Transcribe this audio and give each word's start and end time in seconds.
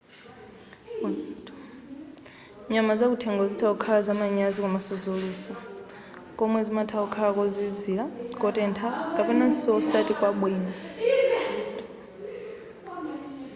nyama 2.73 2.91
zakuthengo 2.99 3.43
zitha 3.49 3.67
kukhala 3.71 3.99
zamanyazi 4.09 4.59
komanso 4.61 4.93
zolusa 5.03 5.53
komwe 6.39 6.59
zimatha 6.67 6.97
kukhala 7.03 7.29
kozizira 7.37 8.05
kotentha 8.41 8.87
kapenanso 9.15 9.69
osati 9.79 10.13
kwabwino 10.19 10.71